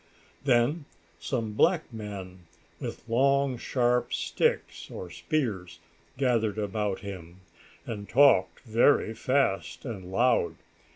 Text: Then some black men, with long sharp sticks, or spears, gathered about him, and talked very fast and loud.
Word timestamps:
Then 0.43 0.85
some 1.19 1.51
black 1.53 1.93
men, 1.93 2.47
with 2.79 3.07
long 3.07 3.55
sharp 3.59 4.11
sticks, 4.15 4.89
or 4.89 5.11
spears, 5.11 5.77
gathered 6.17 6.57
about 6.57 7.01
him, 7.01 7.41
and 7.85 8.09
talked 8.09 8.61
very 8.61 9.13
fast 9.13 9.85
and 9.85 10.11
loud. 10.11 10.55